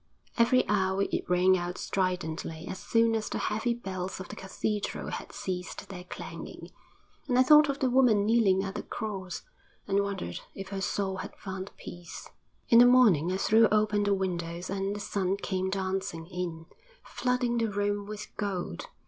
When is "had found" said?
11.17-11.69